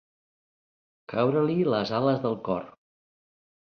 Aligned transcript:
Caure-li 1.15 1.59
les 1.77 1.95
ales 2.01 2.21
del 2.27 2.39
cor. 2.53 2.71